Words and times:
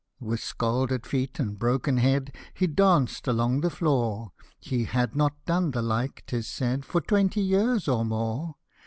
104 0.17 0.29
With 0.31 0.43
scalded 0.43 1.05
feet 1.05 1.37
and 1.39 1.59
broken 1.59 1.97
head, 1.97 2.33
He 2.55 2.65
danced 2.65 3.27
along 3.27 3.61
the 3.61 3.69
floor; 3.69 4.31
He 4.59 4.85
had 4.85 5.15
not 5.15 5.45
done 5.45 5.69
the 5.69 5.83
like 5.83 6.23
'tis 6.25 6.47
said 6.47 6.85
For 6.85 7.01
twenty 7.01 7.41
years 7.41 7.87
or 7.87 8.03
more. 8.03 8.55